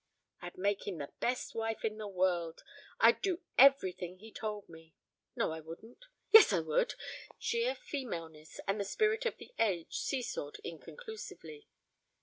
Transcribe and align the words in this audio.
"I'd 0.41 0.57
make 0.57 0.87
him 0.87 0.97
the 0.97 1.11
best 1.19 1.53
wife 1.53 1.85
in 1.85 1.99
the 1.99 2.07
world. 2.07 2.63
I'd 2.99 3.21
do 3.21 3.41
everything 3.55 4.17
he 4.17 4.31
told 4.31 4.67
me. 4.67 4.95
No, 5.35 5.51
I 5.51 5.59
wouldn't. 5.59 6.05
Yes, 6.31 6.51
I 6.51 6.59
would." 6.61 6.95
Sheer 7.37 7.75
femaleness 7.75 8.59
and 8.67 8.79
the 8.79 8.83
spirit 8.83 9.27
of 9.27 9.37
the 9.37 9.53
age 9.59 9.99
seesawed 9.99 10.57
inconclusively. 10.63 11.67